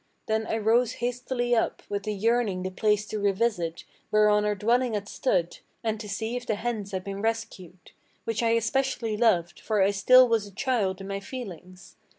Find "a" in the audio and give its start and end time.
2.07-2.11, 10.47-10.55